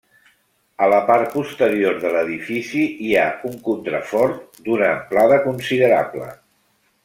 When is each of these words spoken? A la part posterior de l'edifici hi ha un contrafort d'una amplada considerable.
A 0.85 0.85
la 0.93 1.01
part 1.09 1.29
posterior 1.33 1.99
de 2.05 2.13
l'edifici 2.15 2.81
hi 3.09 3.13
ha 3.19 3.27
un 3.51 3.61
contrafort 3.69 4.61
d'una 4.65 4.89
amplada 4.97 5.39
considerable. 5.49 6.33